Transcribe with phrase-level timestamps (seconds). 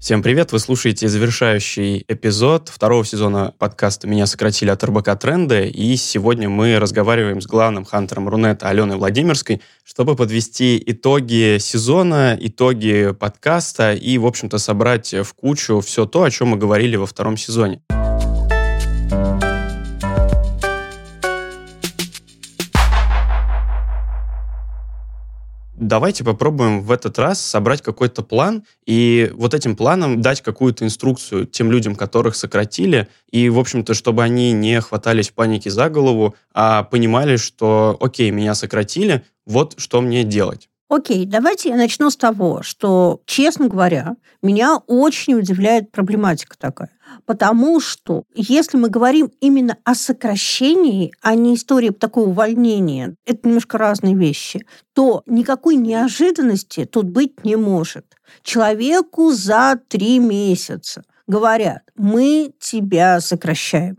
[0.00, 0.50] Всем привет!
[0.50, 5.68] Вы слушаете завершающий эпизод второго сезона подкаста «Меня сократили от РБК Тренды».
[5.68, 13.12] И сегодня мы разговариваем с главным хантером Рунета Аленой Владимирской, чтобы подвести итоги сезона, итоги
[13.12, 17.36] подкаста и, в общем-то, собрать в кучу все то, о чем мы говорили во втором
[17.36, 17.82] сезоне.
[25.80, 31.46] Давайте попробуем в этот раз собрать какой-то план и вот этим планом дать какую-то инструкцию
[31.46, 36.84] тем людям, которых сократили, и, в общем-то, чтобы они не хватались паники за голову, а
[36.84, 40.69] понимали, что, окей, меня сократили, вот что мне делать.
[40.90, 46.90] Окей, давайте я начну с того, что, честно говоря, меня очень удивляет проблематика такая.
[47.26, 53.78] Потому что если мы говорим именно о сокращении, а не истории такого увольнения, это немножко
[53.78, 58.06] разные вещи, то никакой неожиданности тут быть не может.
[58.42, 63.96] Человеку за три месяца говорят, мы тебя сокращаем.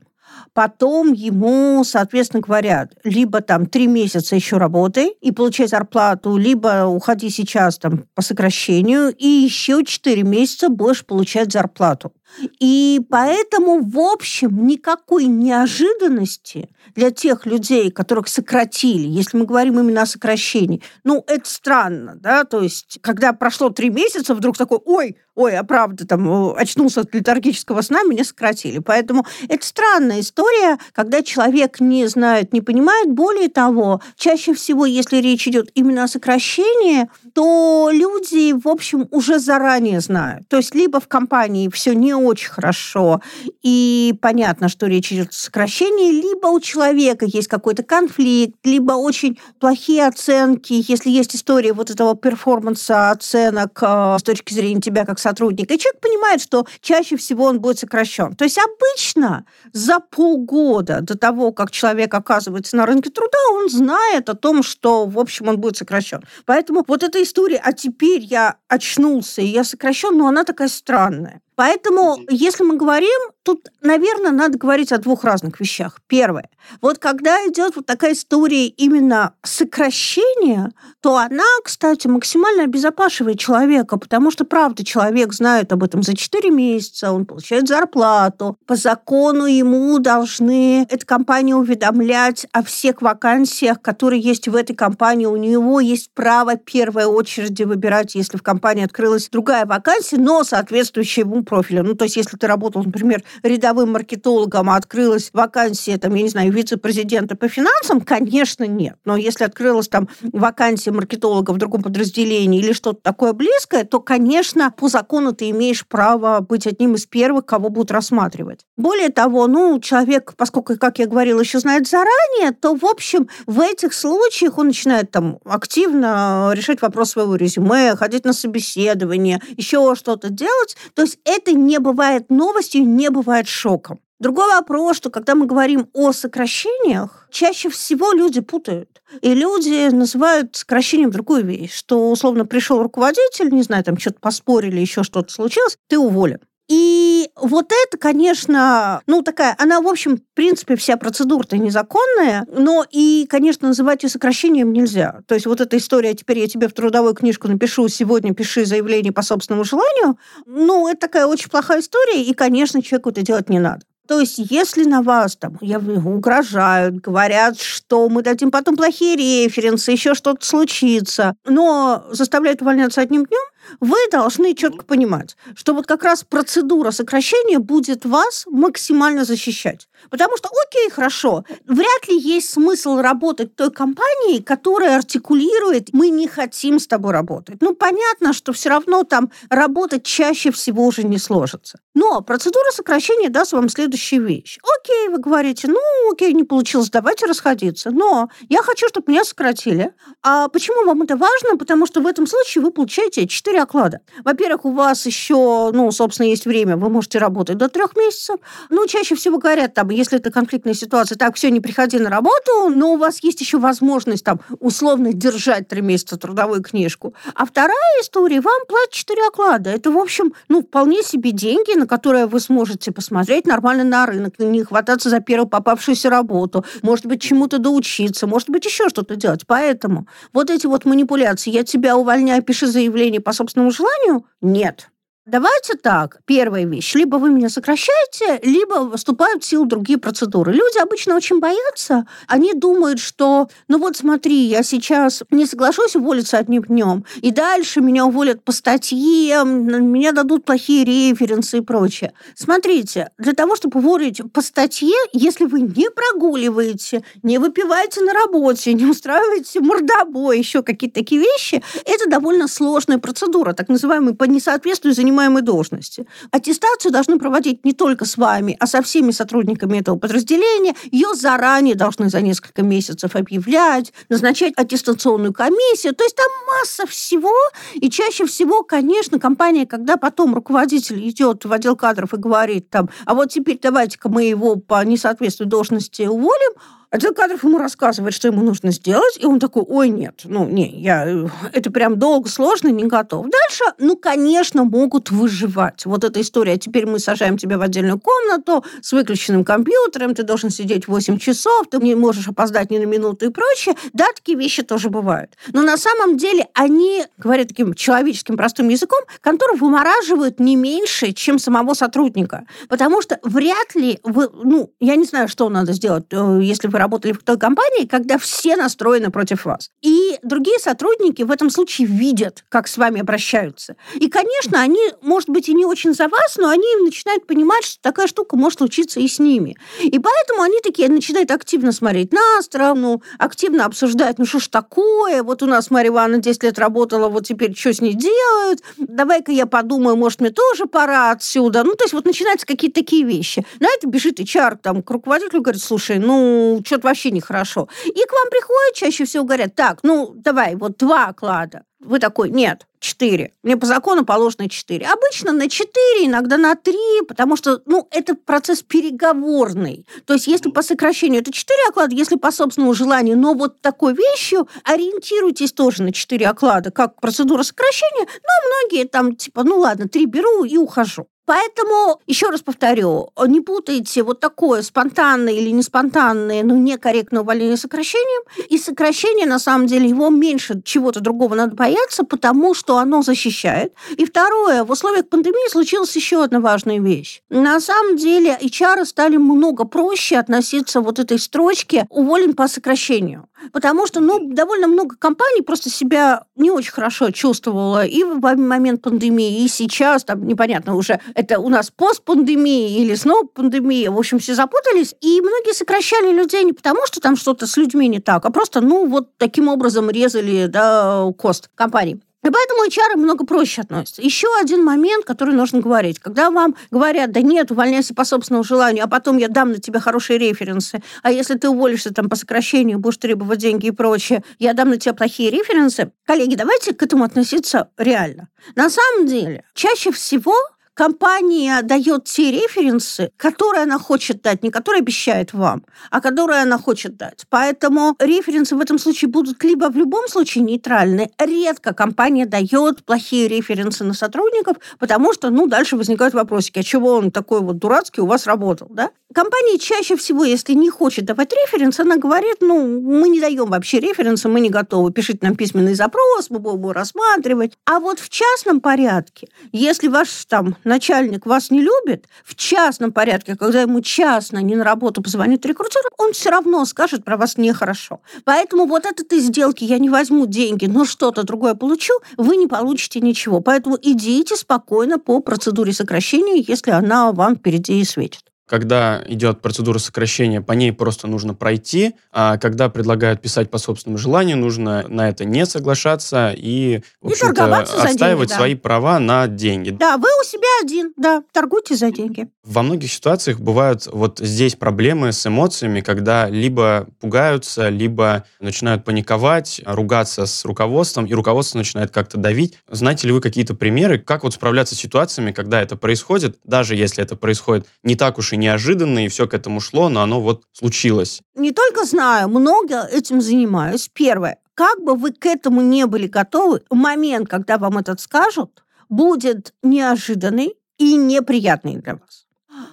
[0.53, 7.29] Потом ему, соответственно, говорят, либо там три месяца еще работай и получай зарплату, либо уходи
[7.29, 12.11] сейчас там по сокращению и еще четыре месяца будешь получать зарплату.
[12.59, 20.03] И поэтому, в общем, никакой неожиданности для тех людей, которых сократили, если мы говорим именно
[20.03, 25.17] о сокращении, ну, это странно, да, то есть, когда прошло три месяца, вдруг такой, ой,
[25.35, 28.79] ой, а правда, там, очнулся от летаргического сна, меня сократили.
[28.79, 33.11] Поэтому это странная история, когда человек не знает, не понимает.
[33.11, 39.39] Более того, чаще всего, если речь идет именно о сокращении, то люди, в общем, уже
[39.39, 40.47] заранее знают.
[40.47, 43.21] То есть либо в компании все не очень хорошо,
[43.61, 49.39] и понятно, что речь идет о сокращении, либо у человека есть какой-то конфликт, либо очень
[49.59, 55.19] плохие оценки, если есть история вот этого перформанса оценок э, с точки зрения тебя как
[55.19, 58.35] сотрудника, и человек понимает, что чаще всего он будет сокращен.
[58.35, 64.29] То есть обычно за полгода до того, как человек оказывается на рынке труда, он знает
[64.29, 66.21] о том, что, в общем, он будет сокращен.
[66.45, 71.41] Поэтому вот эта история, а теперь я очнулся, и я сокращен, но она такая странная.
[71.55, 75.99] Поэтому, если мы говорим, тут, наверное, надо говорить о двух разных вещах.
[76.07, 76.49] Первое.
[76.81, 80.71] Вот когда идет вот такая история именно сокращения,
[81.01, 86.51] то она, кстати, максимально обезопашивает человека, потому что, правда, человек знает об этом за 4
[86.51, 88.57] месяца, он получает зарплату.
[88.67, 95.25] По закону ему должны эта компания уведомлять о всех вакансиях, которые есть в этой компании.
[95.25, 101.21] У него есть право первой очереди выбирать, если в компании открылась другая вакансия, но соответствующая
[101.21, 101.83] ему профиля.
[101.83, 106.29] Ну, то есть, если ты работал, например, рядовым маркетологом, а открылась вакансия, там, я не
[106.29, 108.95] знаю, вице-президента по финансам, конечно, нет.
[109.05, 114.71] Но если открылась там вакансия маркетолога в другом подразделении или что-то такое близкое, то, конечно,
[114.71, 118.65] по закону ты имеешь право быть одним из первых, кого будут рассматривать.
[118.77, 123.59] Более того, ну, человек, поскольку, как я говорила, еще знает заранее, то, в общем, в
[123.59, 130.29] этих случаях он начинает там активно решать вопрос своего резюме, ходить на собеседование, еще что-то
[130.29, 130.75] делать.
[130.95, 133.99] То есть это не бывает новостью, не бывает шоком.
[134.19, 139.01] Другой вопрос, что когда мы говорим о сокращениях, чаще всего люди путают.
[139.21, 144.79] И люди называют сокращением другую вещь, что условно пришел руководитель, не знаю, там что-то поспорили,
[144.79, 146.39] еще что-то случилось, ты уволен.
[146.69, 152.85] И вот это, конечно, ну такая, она, в общем, в принципе, вся процедура-то незаконная, но
[152.89, 155.21] и, конечно, называть ее сокращением нельзя.
[155.27, 159.11] То есть вот эта история, теперь я тебе в трудовую книжку напишу, сегодня пиши заявление
[159.11, 163.59] по собственному желанию, ну, это такая очень плохая история, и, конечно, человеку это делать не
[163.59, 163.81] надо.
[164.07, 169.91] То есть, если на вас там я, угрожают, говорят, что мы дадим потом плохие референсы,
[169.91, 173.39] еще что-то случится, но заставляют увольняться одним днем,
[173.79, 179.87] вы должны четко понимать, что вот как раз процедура сокращения будет вас максимально защищать.
[180.09, 186.27] Потому что, окей, хорошо, вряд ли есть смысл работать той компании, которая артикулирует, мы не
[186.27, 187.61] хотим с тобой работать.
[187.61, 191.79] Ну, понятно, что все равно там работать чаще всего уже не сложится.
[191.93, 194.57] Но процедура сокращения даст вам следующую вещь.
[194.79, 197.91] Окей, вы говорите, ну, окей, не получилось, давайте расходиться.
[197.91, 199.93] Но я хочу, чтобы меня сократили.
[200.23, 201.57] А почему вам это важно?
[201.57, 204.01] Потому что в этом случае вы получаете 4 оклада.
[204.23, 208.37] Во-первых, у вас еще, ну, собственно, есть время, вы можете работать до трех месяцев.
[208.69, 212.69] Ну, чаще всего говорят, там, если это конфликтная ситуация, так, все, не приходи на работу,
[212.69, 217.13] но у вас есть еще возможность там условно держать три месяца трудовую книжку.
[217.35, 219.69] А вторая история, вам платят четыре оклада.
[219.69, 224.39] Это, в общем, ну, вполне себе деньги, на которые вы сможете посмотреть нормально на рынок,
[224.39, 229.45] не хвататься за первую попавшуюся работу, может быть, чему-то доучиться, может быть, еще что-то делать.
[229.47, 234.89] Поэтому вот эти вот манипуляции, я тебя увольняю, пиши заявление по собственному желанию, нет.
[235.31, 240.51] Давайте так, первая вещь, либо вы меня сокращаете, либо вступают в силу другие процедуры.
[240.51, 246.37] Люди обычно очень боятся, они думают, что, ну вот смотри, я сейчас не соглашусь уволиться
[246.37, 252.11] одним днем, и дальше меня уволят по статье, меня дадут плохие референсы и прочее.
[252.35, 258.73] Смотрите, для того, чтобы уволить по статье, если вы не прогуливаете, не выпиваете на работе,
[258.73, 264.93] не устраиваете мордобой, еще какие-то такие вещи, это довольно сложная процедура, так называемая по несоответствию
[265.21, 266.05] занимаемой должности.
[266.31, 270.75] Аттестацию должны проводить не только с вами, а со всеми сотрудниками этого подразделения.
[270.91, 275.93] Ее заранее должны за несколько месяцев объявлять, назначать аттестационную комиссию.
[275.95, 277.33] То есть там масса всего.
[277.73, 282.89] И чаще всего, конечно, компания, когда потом руководитель идет в отдел кадров и говорит там,
[283.05, 286.53] а вот теперь давайте-ка мы его по несоответствию должности уволим,
[286.91, 290.69] Отдел кадров ему рассказывает, что ему нужно сделать, и он такой, ой, нет, ну, не,
[290.81, 293.27] я, э, это прям долго, сложно, не готов.
[293.29, 295.85] Дальше, ну, конечно, могут выживать.
[295.85, 300.49] Вот эта история, теперь мы сажаем тебя в отдельную комнату с выключенным компьютером, ты должен
[300.49, 303.75] сидеть 8 часов, ты не можешь опоздать ни на минуту и прочее.
[303.93, 305.37] Да, такие вещи тоже бывают.
[305.53, 311.39] Но на самом деле они, говоря таким человеческим простым языком, контору вымораживают не меньше, чем
[311.39, 312.43] самого сотрудника.
[312.67, 316.80] Потому что вряд ли вы, ну, я не знаю, что надо сделать, э, если вы
[316.81, 319.69] работали в той компании, когда все настроены против вас.
[319.81, 323.75] И другие сотрудники в этом случае видят, как с вами обращаются.
[323.95, 327.81] И, конечно, они, может быть, и не очень за вас, но они начинают понимать, что
[327.81, 329.57] такая штука может случиться и с ними.
[329.79, 335.23] И поэтому они такие начинают активно смотреть на страну, активно обсуждать, ну что ж такое,
[335.23, 339.31] вот у нас Марья Ивановна 10 лет работала, вот теперь что с ней делают, давай-ка
[339.31, 341.63] я подумаю, может, мне тоже пора отсюда.
[341.63, 343.45] Ну, то есть вот начинаются какие-то такие вещи.
[343.59, 347.67] На это бежит HR там, к руководителю, говорит, слушай, ну, что-то вообще нехорошо.
[347.85, 351.63] И к вам приходят, чаще всего говорят, так, ну, давай, вот два оклада.
[351.81, 353.33] Вы такой, нет, четыре.
[353.43, 354.85] Мне по закону положено четыре.
[354.85, 359.85] Обычно на четыре, иногда на три, потому что, ну, это процесс переговорный.
[360.05, 363.93] То есть, если по сокращению это четыре оклада, если по собственному желанию, но вот такой
[363.93, 369.89] вещью ориентируйтесь тоже на четыре оклада, как процедура сокращения, но многие там, типа, ну ладно,
[369.89, 371.07] три беру и ухожу.
[371.31, 377.55] Поэтому, еще раз повторю, не путайте вот такое спонтанное или не спонтанное, но некорректное увольнение
[377.55, 378.23] сокращением.
[378.49, 383.73] И сокращение, на самом деле, его меньше чего-то другого надо бояться, потому что оно защищает.
[383.95, 387.21] И второе, в условиях пандемии случилась еще одна важная вещь.
[387.29, 393.29] На самом деле, HR стали много проще относиться вот этой строчке «уволен по сокращению».
[393.51, 398.81] Потому что, ну, довольно много компаний просто себя не очень хорошо чувствовало и в момент
[398.81, 404.19] пандемии, и сейчас, там, непонятно уже, это у нас постпандемия или снова пандемия, в общем,
[404.19, 408.25] все запутались, и многие сокращали людей не потому, что там что-то с людьми не так,
[408.25, 412.01] а просто, ну, вот таким образом резали, да, кост компании.
[412.23, 414.01] И поэтому HR много проще относятся.
[414.01, 415.99] Еще один момент, который нужно говорить.
[415.99, 419.79] Когда вам говорят, да нет, увольняйся по собственному желанию, а потом я дам на тебя
[419.79, 424.53] хорошие референсы, а если ты уволишься там по сокращению, будешь требовать деньги и прочее, я
[424.53, 425.91] дам на тебя плохие референсы.
[426.05, 428.29] Коллеги, давайте к этому относиться реально.
[428.55, 430.35] На самом деле, чаще всего
[430.73, 436.57] компания дает те референсы, которые она хочет дать, не которые обещает вам, а которые она
[436.57, 437.25] хочет дать.
[437.29, 441.11] Поэтому референсы в этом случае будут либо в любом случае нейтральны.
[441.17, 446.93] Редко компания дает плохие референсы на сотрудников, потому что, ну, дальше возникают вопросики, а чего
[446.93, 448.91] он такой вот дурацкий у вас работал, да?
[449.13, 453.79] Компания чаще всего, если не хочет давать референс, она говорит, ну, мы не даем вообще
[453.79, 457.53] референсы, мы не готовы, пишите нам письменный запрос, мы будем его рассматривать.
[457.65, 463.35] А вот в частном порядке, если ваш там начальник вас не любит, в частном порядке,
[463.35, 468.01] когда ему частно не на работу позвонит рекрутер, он все равно скажет про вас нехорошо.
[468.23, 472.47] Поэтому вот от этой сделки я не возьму деньги, но что-то другое получу, вы не
[472.47, 473.41] получите ничего.
[473.41, 479.77] Поэтому идите спокойно по процедуре сокращения, если она вам впереди и светит когда идет процедура
[479.77, 485.07] сокращения, по ней просто нужно пройти, а когда предлагают писать по собственному желанию, нужно на
[485.09, 488.35] это не соглашаться и, в общем-то, отстаивать деньги, да.
[488.35, 489.69] свои права на деньги.
[489.69, 492.27] Да, вы у себя один, да, торгуйте за деньги.
[492.43, 499.61] Во многих ситуациях бывают вот здесь проблемы с эмоциями, когда либо пугаются, либо начинают паниковать,
[499.65, 502.57] ругаться с руководством, и руководство начинает как-то давить.
[502.69, 507.03] Знаете ли вы какие-то примеры, как вот справляться с ситуациями, когда это происходит, даже если
[507.03, 510.43] это происходит не так уж и неожиданно, и все к этому шло, но оно вот
[510.51, 511.21] случилось.
[511.35, 513.89] Не только знаю, много этим занимаюсь.
[513.93, 514.37] Первое.
[514.53, 520.55] Как бы вы к этому не были готовы, момент, когда вам этот скажут, будет неожиданный
[520.77, 522.25] и неприятный для вас.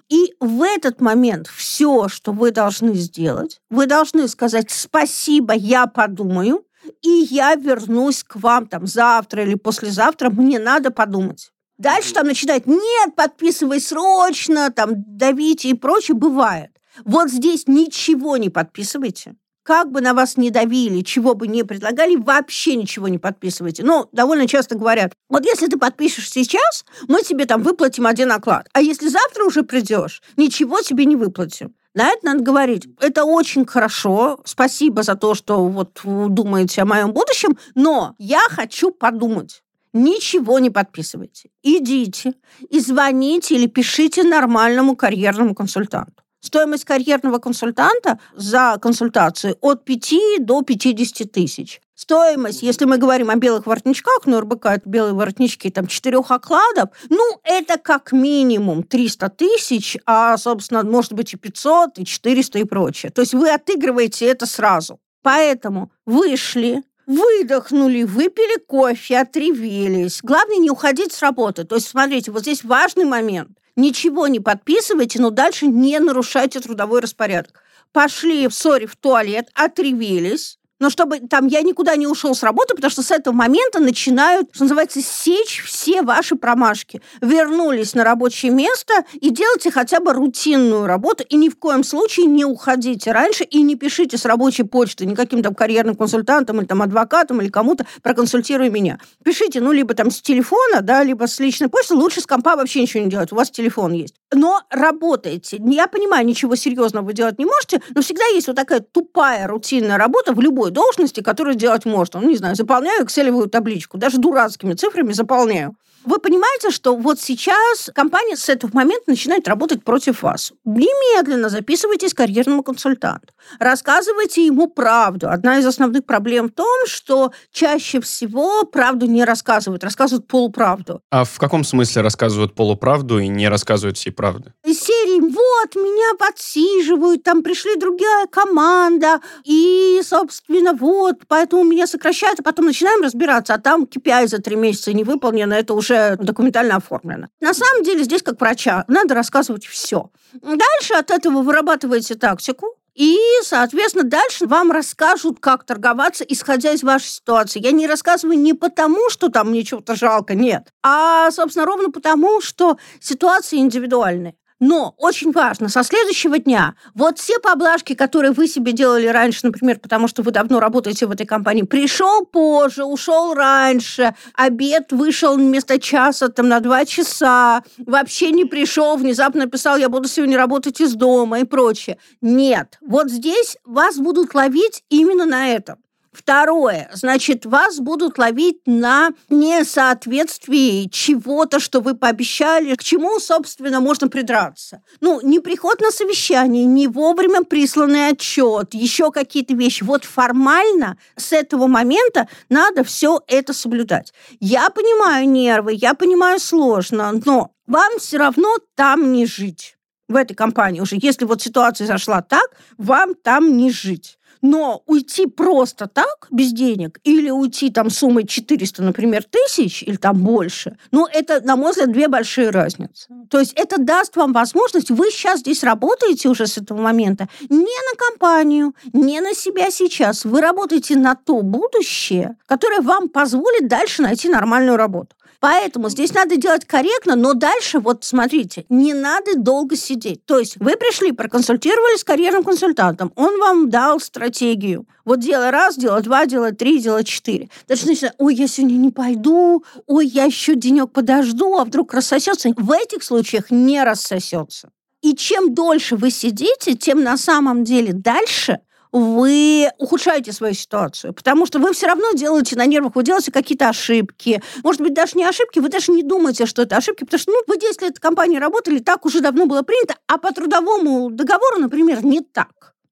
[0.09, 6.65] И в этот момент все, что вы должны сделать, вы должны сказать «спасибо, я подумаю»,
[7.03, 11.53] и я вернусь к вам там завтра или послезавтра, мне надо подумать.
[11.79, 16.71] Дальше там начинает, нет, подписывай срочно, там, давите и прочее, бывает.
[17.05, 19.37] Вот здесь ничего не подписывайте.
[19.63, 23.85] Как бы на вас не давили, чего бы не предлагали, вообще ничего не подписывайте.
[23.85, 28.67] Ну, довольно часто говорят, вот если ты подпишешь сейчас, мы тебе там выплатим один оклад.
[28.73, 31.75] А если завтра уже придешь, ничего тебе не выплатим.
[31.95, 32.89] На это надо говорить.
[33.01, 34.41] Это очень хорошо.
[34.45, 39.63] Спасибо за то, что вот думаете о моем будущем, но я хочу подумать.
[39.93, 41.51] Ничего не подписывайте.
[41.63, 42.35] Идите
[42.69, 46.23] и звоните или пишите нормальному карьерному консультанту.
[46.41, 51.81] Стоимость карьерного консультанта за консультацию от 5 до 50 тысяч.
[51.97, 56.91] Стоимость, если мы говорим о белых воротничках, ну, РБК это белые воротнички, там, четырех окладов,
[57.09, 62.65] ну, это как минимум 300 тысяч, а, собственно, может быть и 500, и 400 и
[62.65, 63.11] прочее.
[63.11, 65.01] То есть вы отыгрываете это сразу.
[65.23, 70.21] Поэтому вышли, выдохнули, выпили кофе, отревелись.
[70.23, 71.65] Главное не уходить с работы.
[71.65, 73.51] То есть, смотрите, вот здесь важный момент.
[73.75, 77.63] Ничего не подписывайте, но дальше не нарушайте трудовой распорядок.
[77.93, 82.75] Пошли в ссоре в туалет, отревелись, но чтобы там я никуда не ушел с работы,
[82.75, 87.03] потому что с этого момента начинают, что называется, сечь все ваши промашки.
[87.21, 92.27] Вернулись на рабочее место и делайте хотя бы рутинную работу, и ни в коем случае
[92.27, 96.83] не уходите раньше и не пишите с рабочей почты никаким там карьерным консультантом или там
[96.83, 98.99] адвокатом или кому-то проконсультируй меня.
[99.25, 102.83] Пишите, ну, либо там с телефона, да, либо с личной почты, лучше с компа вообще
[102.83, 104.15] ничего не делать, у вас телефон есть.
[104.33, 105.59] Но работаете.
[105.65, 109.99] Я понимаю, ничего серьезного вы делать не можете, но всегда есть вот такая тупая рутинная
[109.99, 112.21] работа в любой любой должности, которую делать можно.
[112.21, 115.75] Ну, не знаю, заполняю экселевую табличку, даже дурацкими цифрами заполняю.
[116.05, 120.53] Вы понимаете, что вот сейчас компания с этого момента начинает работать против вас.
[120.65, 123.35] Немедленно записывайтесь к карьерному консультанту.
[123.59, 125.29] Рассказывайте ему правду.
[125.29, 131.01] Одна из основных проблем в том, что чаще всего правду не рассказывают, рассказывают полуправду.
[131.11, 134.53] А в каком смысле рассказывают полуправду и не рассказывают всей правды?
[134.65, 142.41] Из серии «Вот, меня подсиживают, там пришли другая команда, и, собственно, вот, поэтому меня сокращают,
[142.41, 145.88] а потом начинаем разбираться, а там KPI за три месяца не выполнено, это уже
[146.19, 147.29] документально оформлено.
[147.41, 150.11] На самом деле здесь, как врача, надо рассказывать все.
[150.33, 157.07] Дальше от этого вырабатываете тактику, и, соответственно, дальше вам расскажут, как торговаться, исходя из вашей
[157.07, 157.61] ситуации.
[157.61, 162.41] Я не рассказываю не потому, что там мне чего-то жалко, нет, а, собственно, ровно потому,
[162.41, 164.35] что ситуации индивидуальные.
[164.61, 169.79] Но очень важно, со следующего дня вот все поблажки, которые вы себе делали раньше, например,
[169.79, 175.79] потому что вы давно работаете в этой компании, пришел позже, ушел раньше, обед вышел вместо
[175.79, 180.95] часа там на два часа, вообще не пришел, внезапно написал, я буду сегодня работать из
[180.95, 181.99] дома и прочее.
[182.21, 185.79] Нет, вот здесь вас будут ловить именно на этом.
[186.13, 194.09] Второе, значит, вас будут ловить на несоответствии чего-то, что вы пообещали, к чему, собственно, можно
[194.09, 194.83] придраться.
[195.01, 199.85] Ну, не приход на совещание, не вовремя присланный отчет, еще какие-то вещи.
[199.85, 204.13] Вот формально с этого момента надо все это соблюдать.
[204.41, 209.77] Я понимаю нервы, я понимаю сложно, но вам все равно там не жить
[210.09, 210.97] в этой компании уже.
[211.01, 214.18] Если вот ситуация зашла так, вам там не жить.
[214.43, 220.19] Но уйти просто так, без денег, или уйти там суммой 400, например, тысяч, или там
[220.19, 223.09] больше, ну, это, на мой взгляд, две большие разницы.
[223.31, 227.59] То есть это даст вам возможность, вы сейчас здесь работаете уже с этого момента, не
[227.59, 234.03] на компанию, не на себя сейчас, вы работаете на то будущее, которое вам позволит дальше
[234.03, 235.15] найти нормальную работу.
[235.41, 240.25] Поэтому здесь надо делать корректно, но дальше, вот смотрите, не надо долго сидеть.
[240.25, 244.87] То есть вы пришли, проконсультировались с карьерным консультантом, он вам дал стратегию.
[245.05, 247.49] Вот дело раз, дело два, дело три, дело четыре.
[247.69, 252.51] Дальше начинается, ой, я сегодня не пойду, ой, я еще денек подожду, а вдруг рассосется.
[252.57, 254.71] В этих случаях не рассосется.
[255.03, 258.59] И чем дольше вы сидите, тем на самом деле дальше
[258.99, 263.69] вы ухудшаете свою ситуацию, потому что вы все равно делаете на нервах, вы делаете какие-то
[263.69, 264.43] ошибки.
[264.63, 267.43] Может быть, даже не ошибки, вы даже не думаете, что это ошибки, потому что ну,
[267.47, 271.59] вы 10 лет в компании работали, так уже давно было принято, а по трудовому договору,
[271.59, 272.49] например, не так.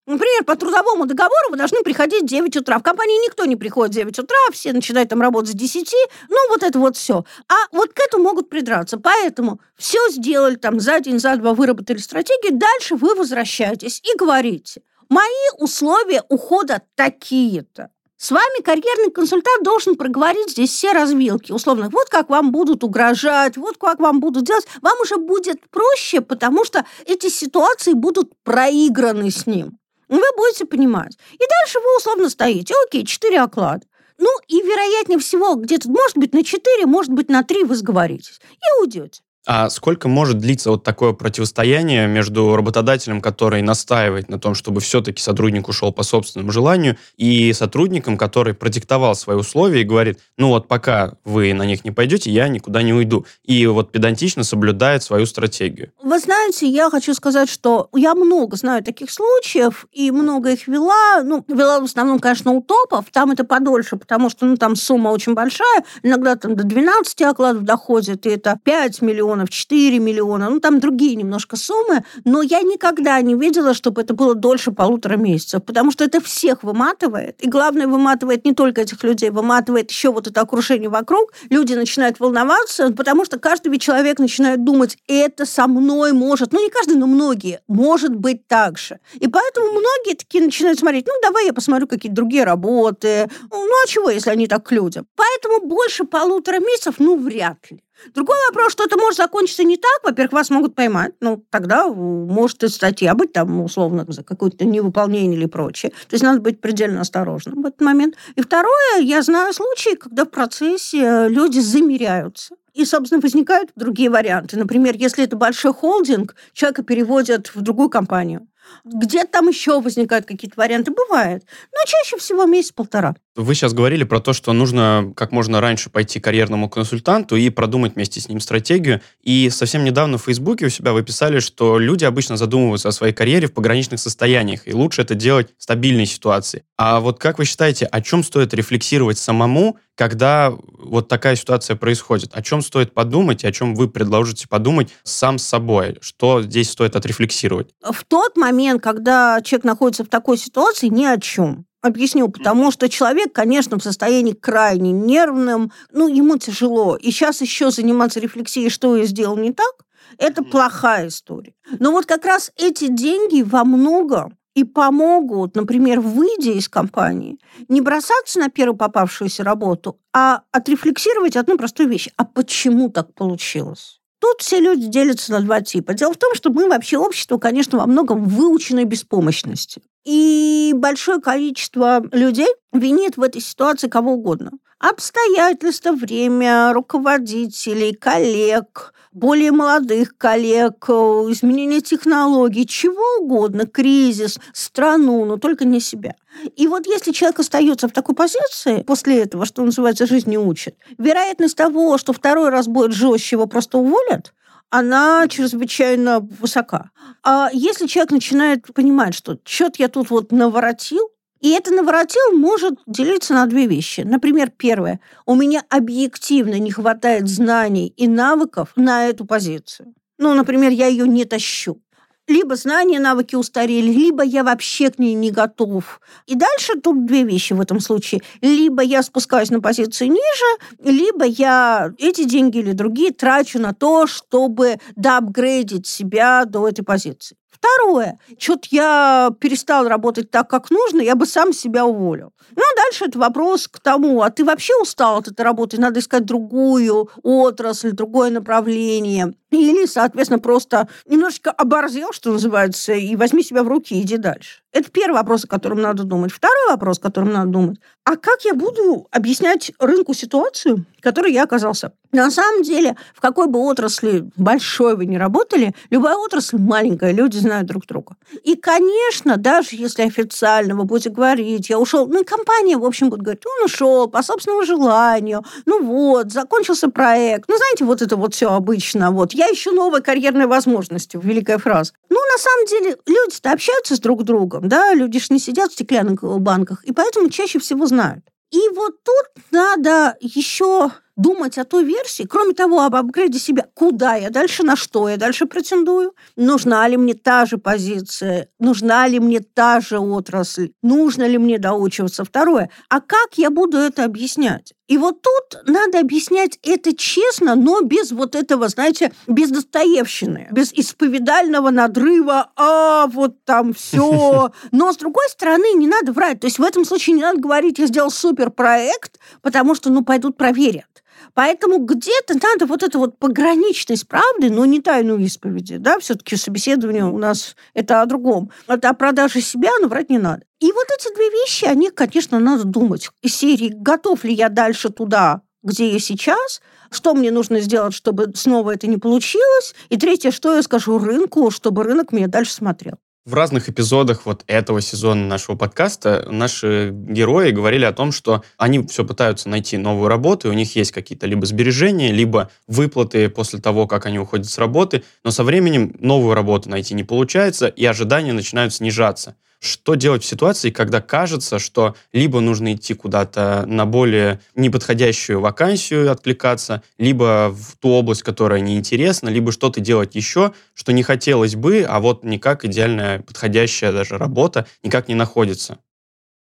[0.07, 2.79] Например, по трудовому договору вы должны приходить в 9 утра.
[2.79, 5.93] В компании никто не приходит в 9 утра, все начинают там работать с 10.
[6.29, 7.25] Ну, вот это вот все.
[7.49, 8.99] А вот к этому могут придраться.
[8.99, 12.57] Поэтому все сделали там за день, за два, выработали стратегию.
[12.57, 17.91] Дальше вы возвращаетесь и говорите– Мои условия ухода такие-то.
[18.19, 21.53] С вами карьерный консультант должен проговорить здесь все развилки.
[21.53, 24.67] Условно, вот как вам будут угрожать, вот как вам будут делать.
[24.81, 29.79] Вам уже будет проще, потому что эти ситуации будут проиграны с ним.
[30.09, 31.19] Вы будете понимать.
[31.35, 32.75] И дальше вы условно стоите.
[32.87, 33.85] Окей, четыре оклада.
[34.19, 38.41] Ну, и вероятнее всего, где-то, может быть, на 4, может быть, на 3 вы сговоритесь.
[38.51, 39.23] И уйдете.
[39.47, 45.23] А сколько может длиться вот такое противостояние между работодателем, который настаивает на том, чтобы все-таки
[45.23, 50.67] сотрудник ушел по собственному желанию, и сотрудником, который продиктовал свои условия и говорит, ну вот
[50.67, 53.25] пока вы на них не пойдете, я никуда не уйду.
[53.45, 55.93] И вот педантично соблюдает свою стратегию.
[56.03, 61.23] Вы знаете, я хочу сказать, что я много знаю таких случаев, и много их вела.
[61.23, 65.11] Ну, вела в основном, конечно, у топов, там это подольше, потому что, ну, там сумма
[65.11, 70.51] очень большая, иногда там до 12 окладов доходит, и это 5 миллионов миллионов, 4 миллиона,
[70.51, 75.17] ну, там другие немножко суммы, но я никогда не видела, чтобы это было дольше полутора
[75.17, 80.11] месяцев, потому что это всех выматывает, и главное, выматывает не только этих людей, выматывает еще
[80.11, 85.67] вот это окружение вокруг, люди начинают волноваться, потому что каждый человек начинает думать, это со
[85.67, 88.99] мной может, ну, не каждый, но многие, может быть так же.
[89.15, 93.89] И поэтому многие такие начинают смотреть, ну, давай я посмотрю какие-то другие работы, ну, а
[93.89, 95.07] чего, если они так к людям?
[95.17, 97.83] Поэтому больше полутора месяцев, ну, вряд ли.
[98.15, 100.01] Другой вопрос, что это может закончиться не так.
[100.03, 101.13] Во-первых, вас могут поймать.
[101.21, 105.93] Ну, тогда может и статья быть там, условно, за какое-то невыполнение или прочее.
[106.09, 108.15] То есть надо быть предельно осторожным в этот момент.
[108.35, 112.55] И второе, я знаю случаи, когда в процессе люди замеряются.
[112.75, 114.59] И, собственно, возникают другие варианты.
[114.59, 118.49] Например, если это большой холдинг, человека переводят в другую компанию.
[118.85, 120.91] Где-то там еще возникают какие-то варианты.
[120.91, 121.45] Бывает.
[121.73, 123.15] Но чаще всего месяц-полтора.
[123.37, 127.51] Вы сейчас говорили про то, что нужно как можно раньше пойти к карьерному консультанту и
[127.51, 129.03] продумать вместе с ним стратегию.
[129.23, 133.13] И совсем недавно в Фейсбуке у себя вы писали, что люди обычно задумываются о своей
[133.13, 136.65] карьере в пограничных состояниях, и лучше это делать в стабильной ситуации.
[136.79, 142.31] А вот как вы считаете, о чем стоит рефлексировать самому, когда вот такая ситуация происходит?
[142.33, 145.99] О чем стоит подумать и о чем вы предложите подумать сам с собой?
[146.01, 147.75] Что здесь стоит отрефлексировать?
[147.83, 151.67] В тот момент, когда человек находится в такой ситуации, ни о чем.
[151.87, 156.97] Объясню, потому что человек, конечно, в состоянии крайне нервным, ну, ему тяжело.
[156.97, 159.73] И сейчас еще заниматься рефлексией, что я сделал не так,
[160.19, 161.55] это плохая история.
[161.79, 167.81] Но вот как раз эти деньги во многом и помогут, например, выйдя из компании, не
[167.81, 172.09] бросаться на первую попавшуюся работу, а отрефлексировать одну простую вещь.
[172.17, 174.01] А почему так получилось?
[174.19, 175.95] Тут все люди делятся на два типа.
[175.95, 179.83] Дело в том, что мы вообще общество, конечно, во многом выученной беспомощности.
[180.05, 184.53] И большое количество людей винит в этой ситуации кого угодно.
[184.79, 195.65] Обстоятельства, время, руководителей, коллег, более молодых коллег, изменение технологий, чего угодно, кризис, страну, но только
[195.65, 196.15] не себя.
[196.57, 200.77] И вот если человек остается в такой позиции после этого, что называется, жизнь не учит,
[200.99, 204.35] вероятность того, что второй раз будет жестче, его просто уволят,
[204.69, 206.91] она чрезвычайно высока.
[207.23, 211.09] А если человек начинает понимать, что что-то я тут вот наворотил,
[211.47, 214.01] и это наворотил может делиться на две вещи.
[214.01, 214.99] Например, первое.
[215.27, 219.95] У меня объективно не хватает знаний и навыков на эту позицию.
[220.19, 221.81] Ну, например, я ее не тащу
[222.29, 226.01] либо знания, навыки устарели, либо я вообще к ней не готов.
[226.27, 228.23] И дальше тут две вещи в этом случае.
[228.41, 234.07] Либо я спускаюсь на позицию ниже, либо я эти деньги или другие трачу на то,
[234.07, 237.37] чтобы доапгрейдить себя до этой позиции.
[237.59, 238.19] Второе.
[238.39, 242.33] Что-то я перестал работать так, как нужно, я бы сам себя уволил.
[242.55, 246.01] Ну, а дальше это вопрос к тому, а ты вообще устал от этой работы, надо
[246.01, 249.35] искать другую отрасль, другое направление.
[249.51, 254.61] Или, соответственно, просто немножечко оборзел, что называется, и возьми себя в руки иди дальше.
[254.73, 256.33] Это первый вопрос, о котором надо думать.
[256.33, 257.79] Второй вопрос, о котором надо думать.
[258.05, 261.93] А как я буду объяснять рынку ситуацию, в которой я оказался?
[262.13, 267.39] На самом деле, в какой бы отрасли большой вы не работали, любая отрасль маленькая, люди
[267.47, 268.17] знают друг друга.
[268.45, 273.23] И, конечно, даже если официально вы будете говорить, я ушел, ну компания, в общем, будет
[273.23, 277.49] говорить, он ушел по собственному желанию, ну вот, закончился проект.
[277.49, 279.11] Ну, знаете, вот это вот все обычно.
[279.11, 281.93] Вот, я ищу новые карьерные возможности, великая фраза.
[282.11, 285.75] Ну, на самом деле, люди-то общаются с друг другом да, люди же не сидят в
[285.75, 288.25] стеклянных банках, и поэтому чаще всего знают.
[288.51, 294.17] И вот тут надо еще думать о той версии, кроме того, об апгрейде себя, куда
[294.17, 299.19] я дальше, на что я дальше претендую, нужна ли мне та же позиция, нужна ли
[299.19, 302.25] мне та же отрасль, нужно ли мне доучиваться.
[302.25, 304.75] Второе, а как я буду это объяснять?
[304.89, 310.73] И вот тут надо объяснять это честно, но без вот этого, знаете, без достоевщины, без
[310.73, 314.53] исповедального надрыва, а вот там все.
[314.71, 316.39] Но с другой стороны, не надо врать.
[316.39, 320.37] То есть в этом случае не надо говорить, я сделал суперпроект, потому что, ну, пойдут
[320.37, 321.03] проверят.
[321.37, 327.05] Поэтому где-то надо вот эту вот пограничность правды, но не тайну исповеди, да, все-таки собеседование
[327.05, 328.51] у нас это о другом.
[328.67, 330.45] Это о продаже себя, но врать не надо.
[330.61, 333.11] И вот эти две вещи, о них, конечно, надо думать.
[333.21, 338.33] Из серии «Готов ли я дальше туда, где я сейчас?» что мне нужно сделать, чтобы
[338.37, 342.95] снова это не получилось, и третье, что я скажу рынку, чтобы рынок меня дальше смотрел.
[343.27, 348.87] В разных эпизодах вот этого сезона нашего подкаста наши герои говорили о том, что они
[348.87, 353.59] все пытаются найти новую работу, и у них есть какие-то либо сбережения, либо выплаты после
[353.59, 357.85] того, как они уходят с работы, но со временем новую работу найти не получается, и
[357.85, 359.35] ожидания начинают снижаться.
[359.61, 366.11] Что делать в ситуации, когда кажется, что либо нужно идти куда-то на более неподходящую вакансию
[366.11, 371.87] откликаться, либо в ту область, которая неинтересна, либо что-то делать еще, что не хотелось бы,
[371.89, 375.79] а вот никак идеальная подходящая даже работа никак не находится?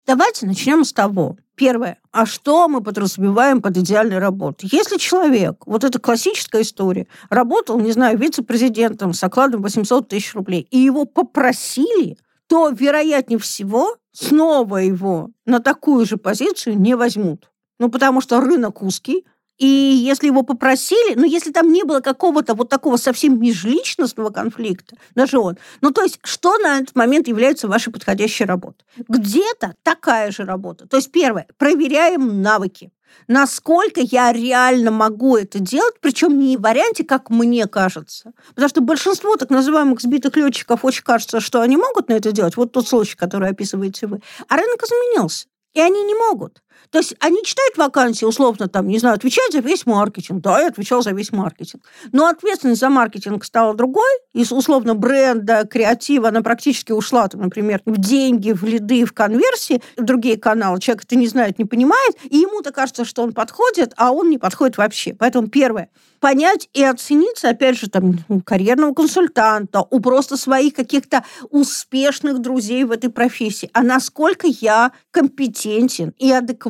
[0.07, 1.37] Давайте начнем с того.
[1.57, 1.99] Первое.
[2.13, 4.69] А что мы подразумеваем под идеальной работой?
[4.71, 10.69] Если человек, вот это классическая история, работал, не знаю, вице-президентом с окладом 800 тысяч рублей,
[10.71, 17.51] и его попросили то, вероятнее всего, снова его на такую же позицию не возьмут.
[17.79, 19.25] Ну, потому что рынок узкий,
[19.59, 24.97] и если его попросили, ну, если там не было какого-то вот такого совсем межличностного конфликта,
[25.15, 28.85] даже он, ну, то есть, что на этот момент является вашей подходящей работой?
[29.09, 30.87] Где-то такая же работа.
[30.87, 32.91] То есть, первое, проверяем навыки
[33.29, 38.33] насколько я реально могу это делать, причем не в варианте, как мне кажется.
[38.49, 42.57] Потому что большинство так называемых сбитых летчиков очень кажется, что они могут на это делать.
[42.57, 44.21] Вот тот случай, который описываете вы.
[44.49, 45.47] А рынок изменился.
[45.75, 46.63] И они не могут.
[46.91, 50.43] То есть они читают вакансии, условно, там, не знаю, отвечать за весь маркетинг.
[50.43, 51.83] Да, я отвечал за весь маркетинг.
[52.13, 54.09] Но ответственность за маркетинг стала другой.
[54.33, 59.83] Из, условно, бренда, креатива, она практически ушла, там, например, в деньги, в лиды, в конверсии,
[59.97, 60.81] в другие каналы.
[60.81, 64.39] Человек это не знает, не понимает, и ему-то кажется, что он подходит, а он не
[64.39, 65.15] подходит вообще.
[65.15, 65.89] Поэтому первое
[66.21, 72.85] понять и оцениться, опять же, там, у карьерного консультанта, у просто своих каких-то успешных друзей
[72.85, 76.66] в этой профессии, а насколько я компетентен и адекватен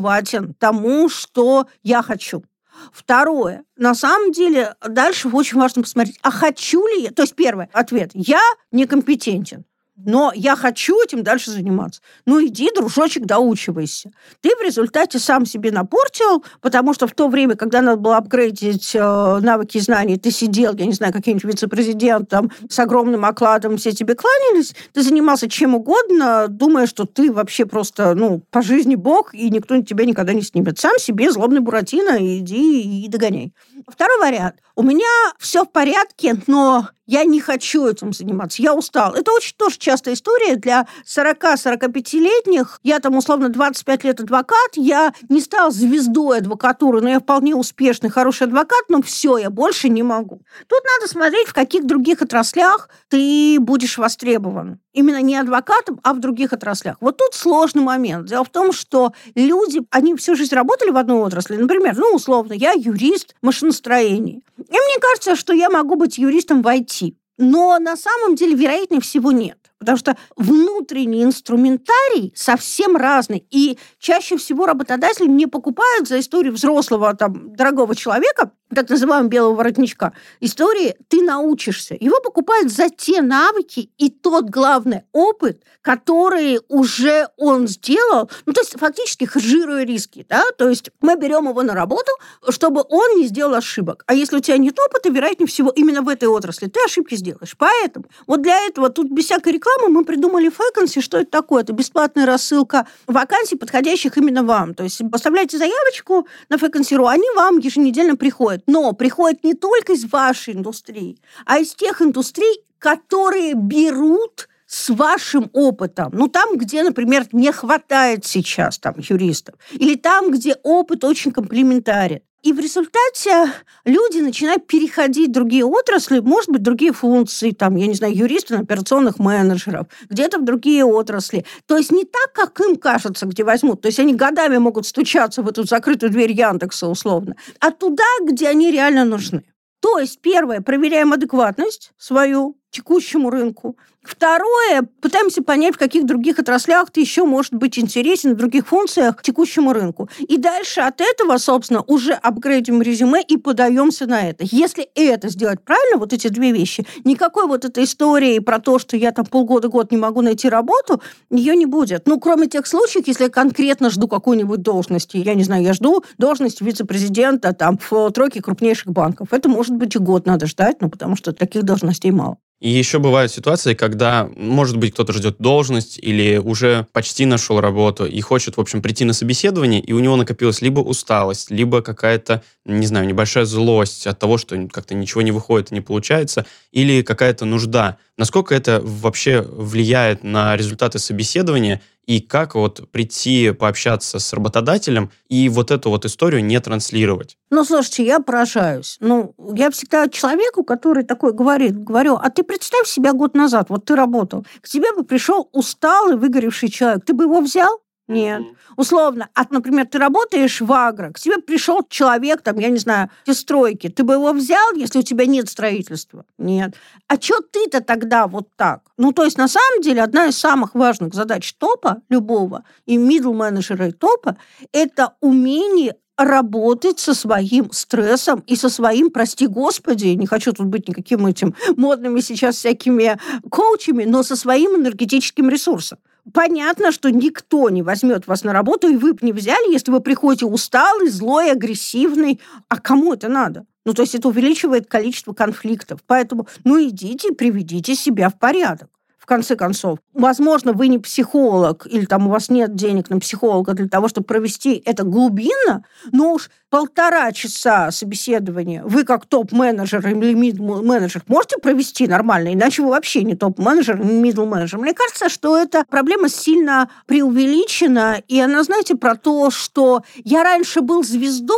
[0.59, 2.45] тому, что я хочу.
[2.93, 3.65] Второе.
[3.77, 7.11] На самом деле, дальше очень важно посмотреть, а хочу ли я...
[7.11, 8.11] То есть, первое, ответ.
[8.15, 9.65] Я некомпетентен
[9.97, 12.01] но я хочу этим дальше заниматься.
[12.27, 14.11] Ну, иди, дружочек, доучивайся.
[14.41, 18.95] Ты в результате сам себе напортил, потому что в то время, когда надо было апгрейдить
[18.95, 23.93] э, навыки и знания, ты сидел, я не знаю, каким-нибудь вице-президентом с огромным окладом, все
[23.93, 29.35] тебе кланялись, ты занимался чем угодно, думая, что ты вообще просто, ну, по жизни бог,
[29.35, 30.79] и никто тебя никогда не снимет.
[30.79, 33.53] Сам себе злобный Буратино, иди и догоняй.
[33.89, 34.57] Второй вариант.
[34.75, 39.15] У меня все в порядке, но я не хочу этим заниматься, я устал.
[39.15, 42.81] Это очень тоже частая история для 40-45-летних.
[42.83, 48.11] Я там, условно, 25 лет адвокат, я не стал звездой адвокатуры, но я вполне успешный,
[48.11, 50.43] хороший адвокат, но все, я больше не могу.
[50.67, 54.81] Тут надо смотреть, в каких других отраслях ты будешь востребован.
[54.97, 56.97] Именно не адвокатом, а в других отраслях.
[57.01, 58.27] Вот тут сложный момент.
[58.29, 61.57] Дело в том, что люди, они всю жизнь работали в одной отрасли.
[61.57, 64.41] Например, ну, условно, я юрист машиностроения.
[64.57, 67.15] И мне кажется, что я могу быть юристом в IT.
[67.37, 69.59] Но на самом деле, вероятнее всего, нет.
[69.79, 73.47] Потому что внутренний инструментарий совсем разный.
[73.51, 79.55] И чаще всего работодатели не покупают за историю взрослого, там, дорогого человека, так называемого белого
[79.55, 81.97] воротничка, истории «ты научишься».
[81.99, 88.61] Его покупают за те навыки и тот главный опыт, который уже он сделал, ну, то
[88.61, 92.11] есть фактически хеджируя риски, да, то есть мы берем его на работу,
[92.49, 94.03] чтобы он не сделал ошибок.
[94.07, 97.55] А если у тебя нет опыта, вероятнее всего, именно в этой отрасли ты ошибки сделаешь.
[97.57, 101.01] Поэтому вот для этого тут без всякой рекламы мы придумали Vacancy.
[101.01, 101.63] Что это такое?
[101.63, 104.75] Это бесплатная рассылка вакансий, подходящих именно вам.
[104.75, 108.56] То есть поставляйте заявочку на Vacancy.ru, они вам еженедельно приходят.
[108.67, 115.49] Но приходят не только из вашей индустрии, а из тех индустрий, которые берут с вашим
[115.53, 121.33] опытом, ну там, где, например, не хватает сейчас там юристов, или там, где опыт очень
[121.33, 122.21] комплементарен.
[122.47, 123.53] И в результате
[123.85, 128.55] люди начинают переходить в другие отрасли, может быть, другие функции, там, я не знаю, юристы,
[128.55, 131.45] операционных менеджеров, где-то в другие отрасли.
[131.67, 133.81] То есть не так, как им кажется, где возьмут.
[133.81, 138.47] То есть они годами могут стучаться в эту закрытую дверь Яндекса, условно, а туда, где
[138.47, 139.43] они реально нужны.
[139.81, 143.77] То есть, первое, проверяем адекватность свою, текущему рынку.
[144.07, 149.21] Второе, пытаемся понять, в каких других отраслях ты еще может быть интересен, в других функциях
[149.21, 150.09] текущему рынку.
[150.21, 154.45] И дальше от этого, собственно, уже апгрейдим резюме и подаемся на это.
[154.49, 158.97] Если это сделать правильно, вот эти две вещи, никакой вот этой истории про то, что
[158.97, 162.07] я там полгода-год не могу найти работу, ее не будет.
[162.07, 165.17] Ну, кроме тех случаев, если я конкретно жду какой-нибудь должности.
[165.17, 169.33] Я не знаю, я жду должность вице-президента там в тройке крупнейших банков.
[169.33, 172.39] Это может быть и год надо ждать, ну, потому что таких должностей мало.
[172.59, 178.07] И еще бывают ситуации, когда, может быть, кто-то ждет должность или уже почти нашел работу
[178.07, 182.43] и хочет, в общем, прийти на собеседование, и у него накопилась либо усталость, либо какая-то,
[182.65, 187.03] не знаю, небольшая злость от того, что как-то ничего не выходит и не получается, или
[187.03, 187.99] какая-то нужда.
[188.17, 195.49] Насколько это вообще влияет на результаты собеседования и как вот прийти пообщаться с работодателем и
[195.49, 197.37] вот эту вот историю не транслировать?
[197.51, 198.97] Ну, слушайте, я поражаюсь.
[199.01, 203.85] Ну, я всегда человеку, который такой говорит, говорю, а ты представь себя год назад, вот
[203.85, 207.81] ты работал, к тебе бы пришел усталый, выгоревший человек, ты бы его взял?
[208.09, 208.43] Нет.
[208.77, 213.11] Условно, от, например, ты работаешь в агро, к тебе пришел человек, там, я не знаю,
[213.25, 216.25] из стройки, ты бы его взял, если у тебя нет строительства?
[216.39, 216.75] Нет.
[217.09, 218.83] А что ты-то тогда вот так?
[218.97, 223.35] Ну, то есть, на самом деле, одна из самых важных задач топа любого, и middle
[223.35, 224.37] менеджера и топа,
[224.73, 230.89] это умение работать со своим стрессом и со своим, прости господи, не хочу тут быть
[230.89, 233.19] никаким этим модными сейчас всякими
[233.51, 235.99] коучами, но со своим энергетическим ресурсом.
[236.33, 240.01] Понятно, что никто не возьмет вас на работу, и вы бы не взяли, если вы
[240.01, 242.41] приходите усталый, злой, агрессивный.
[242.69, 243.65] А кому это надо?
[243.85, 246.01] Ну, то есть это увеличивает количество конфликтов.
[246.05, 248.89] Поэтому, ну, идите приведите себя в порядок
[249.27, 249.99] конце концов.
[250.15, 254.27] Возможно, вы не психолог, или там у вас нет денег на психолога для того, чтобы
[254.27, 262.07] провести это глубинно, но уж полтора часа собеседования вы как топ-менеджер или мид-менеджер можете провести
[262.07, 264.79] нормально, иначе вы вообще не топ-менеджер, не мидл-менеджер.
[264.79, 270.81] Мне кажется, что эта проблема сильно преувеличена, и она, знаете, про то, что я раньше
[270.81, 271.57] был звездой,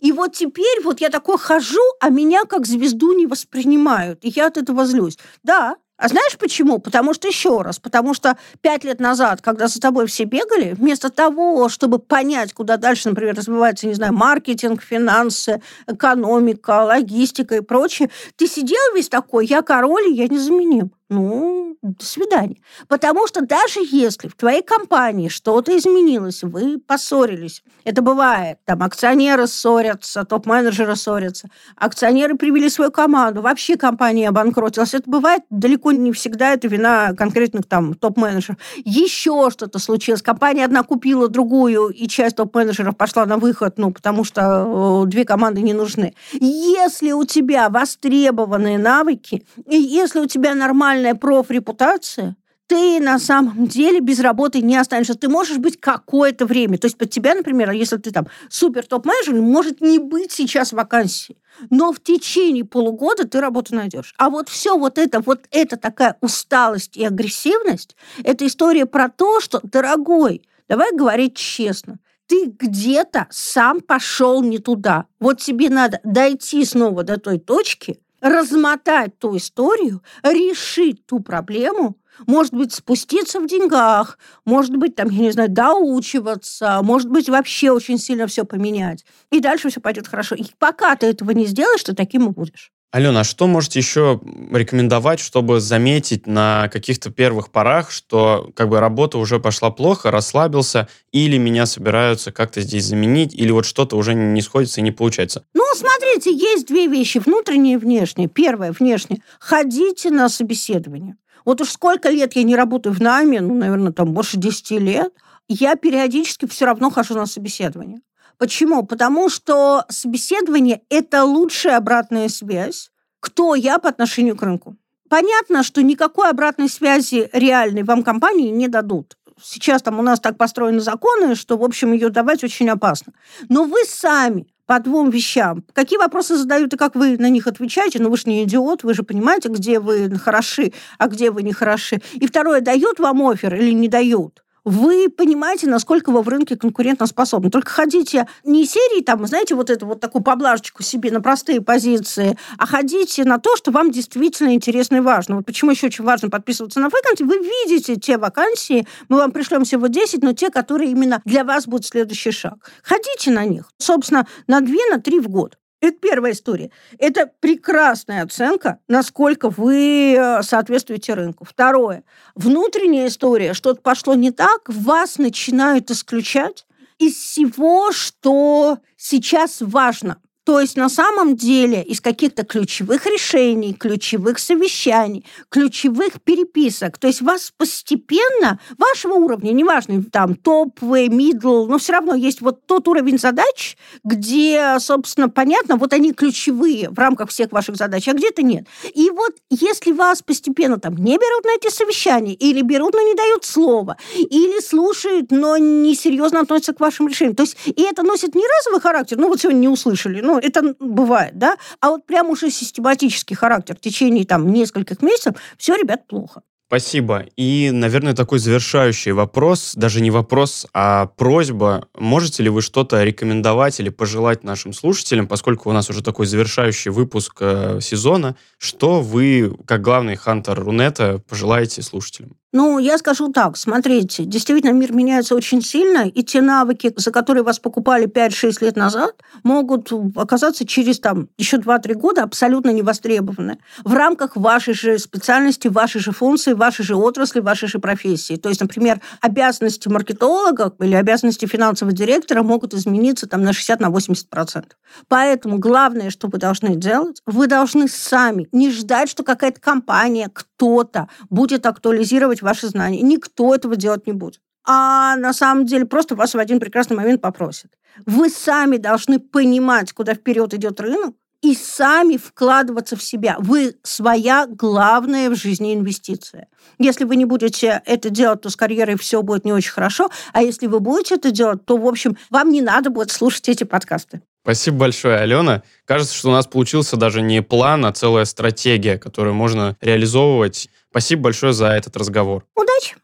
[0.00, 4.46] и вот теперь вот я такой хожу, а меня как звезду не воспринимают, и я
[4.46, 5.18] от этого злюсь.
[5.42, 6.78] Да, а знаешь почему?
[6.78, 11.08] Потому что, еще раз, потому что пять лет назад, когда за тобой все бегали, вместо
[11.08, 18.10] того, чтобы понять, куда дальше, например, развивается, не знаю, маркетинг, финансы, экономика, логистика и прочее,
[18.36, 22.56] ты сидел весь такой, я король, я незаменим ну, до свидания.
[22.88, 29.46] Потому что даже если в твоей компании что-то изменилось, вы поссорились, это бывает, там акционеры
[29.46, 36.54] ссорятся, топ-менеджеры ссорятся, акционеры привели свою команду, вообще компания обанкротилась, это бывает далеко не всегда,
[36.54, 38.58] это вина конкретных там топ-менеджеров.
[38.76, 44.24] Еще что-то случилось, компания одна купила другую, и часть топ-менеджеров пошла на выход, ну, потому
[44.24, 46.14] что две команды не нужны.
[46.32, 53.66] Если у тебя востребованные навыки, и если у тебя нормальная нормальная профрепутация, ты на самом
[53.66, 55.14] деле без работы не останешься.
[55.14, 56.78] Ты можешь быть какое-то время.
[56.78, 61.36] То есть под тебя, например, если ты там супер топ-менеджер, может не быть сейчас вакансии.
[61.68, 64.14] Но в течение полугода ты работу найдешь.
[64.16, 69.40] А вот все вот это, вот это такая усталость и агрессивность, это история про то,
[69.40, 75.04] что, дорогой, давай говорить честно, ты где-то сам пошел не туда.
[75.20, 82.54] Вот тебе надо дойти снова до той точки, размотать ту историю, решить ту проблему, может
[82.54, 87.98] быть, спуститься в деньгах, может быть, там, я не знаю, доучиваться, может быть, вообще очень
[87.98, 89.04] сильно все поменять.
[89.30, 90.34] И дальше все пойдет хорошо.
[90.36, 92.72] И пока ты этого не сделаешь, ты таким и будешь.
[92.92, 94.20] Алена, а что можете еще
[94.52, 100.86] рекомендовать, чтобы заметить на каких-то первых порах, что как бы работа уже пошла плохо, расслабился,
[101.10, 105.44] или меня собираются как-то здесь заменить, или вот что-то уже не сходится и не получается?
[105.54, 108.28] Ну, смотрите, есть две вещи, внутреннее и внешнее.
[108.28, 109.22] Первое, внешнее.
[109.38, 111.16] Ходите на собеседование.
[111.44, 115.12] Вот уж сколько лет я не работаю в найме, ну, наверное, там больше 10 лет,
[115.48, 118.00] я периодически все равно хожу на собеседование.
[118.38, 118.84] Почему?
[118.84, 124.76] Потому что собеседование– это лучшая обратная связь, кто я по отношению к рынку.
[125.08, 129.16] Понятно, что никакой обратной связи реальной вам компании не дадут.
[129.42, 133.12] Сейчас там у нас так построены законы, что, в общем, ее давать очень опасно.
[133.48, 135.64] Но вы сами по двум вещам.
[135.72, 138.00] Какие вопросы задают и как вы на них отвечаете?
[138.00, 141.52] Ну, вы же не идиот, вы же понимаете, где вы хороши, а где вы не
[141.52, 142.00] хороши.
[142.14, 144.43] И второе, дают вам офер или не дают?
[144.64, 147.50] Вы понимаете, насколько вы в рынке конкурентоспособны.
[147.50, 152.38] Только ходите не серии, там, знаете, вот эту вот такую поблажечку себе на простые позиции,
[152.58, 155.36] а ходите на то, что вам действительно интересно и важно.
[155.36, 157.24] Вот почему еще очень важно подписываться на вакансии.
[157.24, 161.66] Вы видите те вакансии, мы вам пришлем всего 10, но те, которые именно для вас
[161.66, 162.54] будут следующий шаг.
[162.82, 163.70] Ходите на них.
[163.78, 165.56] Собственно, на 2, на 3 в год.
[165.84, 166.70] Это первая история.
[166.98, 171.44] Это прекрасная оценка, насколько вы э, соответствуете рынку.
[171.44, 172.04] Второе.
[172.34, 176.66] Внутренняя история, что-то пошло не так, вас начинают исключать
[176.98, 180.16] из всего, что сейчас важно.
[180.44, 187.22] То есть на самом деле из каких-то ключевых решений, ключевых совещаний, ключевых переписок, то есть
[187.22, 192.86] вас постепенно, вашего уровня, неважно, там топ, вы, middle, но все равно есть вот тот
[192.88, 198.42] уровень задач, где, собственно, понятно, вот они ключевые в рамках всех ваших задач, а где-то
[198.42, 198.66] нет.
[198.94, 203.14] И вот если вас постепенно там не берут на эти совещания, или берут, но не
[203.14, 208.34] дают слова, или слушают, но несерьезно относятся к вашим решениям, то есть и это носит
[208.34, 212.06] не разовый характер, ну вот сегодня не услышали, ну ну, это бывает, да, а вот
[212.06, 216.42] прям уже систематический характер в течение там нескольких месяцев, все, ребят, плохо.
[216.66, 217.26] Спасибо.
[217.36, 221.86] И, наверное, такой завершающий вопрос, даже не вопрос, а просьба.
[221.96, 226.90] Можете ли вы что-то рекомендовать или пожелать нашим слушателям, поскольку у нас уже такой завершающий
[226.90, 232.36] выпуск э, сезона, что вы, как главный хантер Рунета, пожелаете слушателям?
[232.56, 237.42] Ну, я скажу так, смотрите, действительно мир меняется очень сильно, и те навыки, за которые
[237.42, 243.92] вас покупали 5-6 лет назад, могут оказаться через там еще 2-3 года абсолютно невостребованы в
[243.92, 248.36] рамках вашей же специальности, вашей же функции, вашей же отрасли, вашей же профессии.
[248.36, 254.54] То есть, например, обязанности маркетолога или обязанности финансового директора могут измениться там на 60-80%.
[254.54, 254.64] На
[255.08, 261.08] Поэтому главное, что вы должны делать, вы должны сами не ждать, что какая-то компания, кто-то
[261.30, 263.00] будет актуализировать ваши знания.
[263.02, 264.40] Никто этого делать не будет.
[264.66, 267.72] А на самом деле просто вас в один прекрасный момент попросят.
[268.06, 273.36] Вы сами должны понимать, куда вперед идет рынок, и сами вкладываться в себя.
[273.38, 276.48] Вы своя главная в жизни инвестиция.
[276.78, 280.10] Если вы не будете это делать, то с карьерой все будет не очень хорошо.
[280.32, 283.64] А если вы будете это делать, то, в общем, вам не надо будет слушать эти
[283.64, 284.22] подкасты.
[284.44, 285.62] Спасибо большое, Алена.
[285.86, 290.68] Кажется, что у нас получился даже не план, а целая стратегия, которую можно реализовывать.
[290.90, 292.44] Спасибо большое за этот разговор.
[292.54, 292.94] Удачи!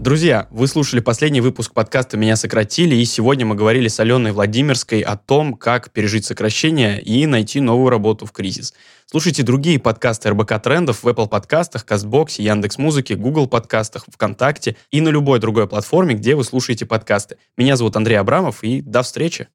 [0.00, 5.02] Друзья, вы слушали последний выпуск подкаста «Меня сократили», и сегодня мы говорили с Аленой Владимирской
[5.02, 8.72] о том, как пережить сокращение и найти новую работу в кризис.
[9.04, 15.10] Слушайте другие подкасты РБК Трендов в Apple подкастах, Кастбоксе, Яндекс.Музыке, Google подкастах, ВКонтакте и на
[15.10, 17.36] любой другой платформе, где вы слушаете подкасты.
[17.58, 19.48] Меня зовут Андрей Абрамов, и до встречи!